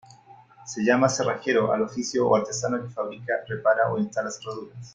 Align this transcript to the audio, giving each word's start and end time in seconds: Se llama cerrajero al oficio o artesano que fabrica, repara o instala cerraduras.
Se 0.65 0.83
llama 0.83 1.09
cerrajero 1.09 1.71
al 1.73 1.83
oficio 1.83 2.27
o 2.27 2.35
artesano 2.35 2.81
que 2.81 2.89
fabrica, 2.89 3.35
repara 3.47 3.91
o 3.93 3.99
instala 3.99 4.31
cerraduras. 4.31 4.89